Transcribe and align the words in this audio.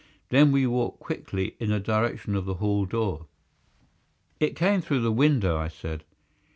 Then 0.29 0.51
we 0.51 0.65
walked 0.65 0.99
quickly 0.99 1.55
in 1.59 1.69
the 1.69 1.79
direction 1.79 2.33
of 2.33 2.45
the 2.45 2.55
hall 2.55 2.87
door. 2.87 3.27
"It 4.39 4.55
came 4.55 4.81
through 4.81 5.01
the 5.01 5.11
window," 5.11 5.57
I 5.57 5.67
said. 5.67 6.05